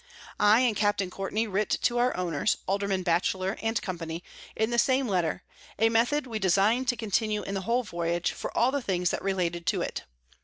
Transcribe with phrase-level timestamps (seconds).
[0.39, 1.07] I and Capt.
[1.11, 4.23] Courtney writ to our Owners, Alderman Batchelor and Company,
[4.55, 5.43] in the same Letter,
[5.77, 9.67] a Method we design'd to continue in the whole Voyage, for all things that related
[9.67, 10.05] to it.